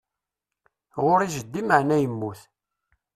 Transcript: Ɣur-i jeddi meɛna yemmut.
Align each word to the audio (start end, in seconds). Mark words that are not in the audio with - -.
Ɣur-i 1.03 1.27
jeddi 1.35 1.61
meɛna 1.67 1.97
yemmut. 2.01 2.41